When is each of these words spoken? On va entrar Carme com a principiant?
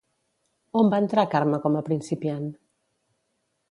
On 0.81 0.89
va 0.93 1.01
entrar 1.03 1.27
Carme 1.35 1.61
com 1.69 1.79
a 1.83 1.87
principiant? 1.91 2.53